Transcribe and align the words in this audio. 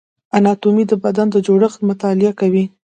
اناتومي 0.37 0.83
د 0.87 0.93
بدن 1.03 1.27
جوړښت 1.45 1.79
مطالعه 1.89 2.33
کوي 2.39 2.63